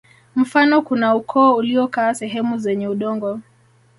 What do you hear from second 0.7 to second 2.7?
kuna ukoo uliokaa sehemu